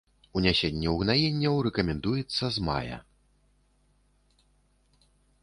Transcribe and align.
Унясенне 0.39 0.87
угнаенняў 0.93 1.55
рэкамендуецца 1.67 2.51
з 2.57 2.65
мая. 2.71 2.99